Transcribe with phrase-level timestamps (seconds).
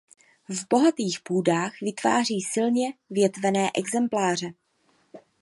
[0.49, 4.53] V bohatých půdách vytváří silně větvené exempláře.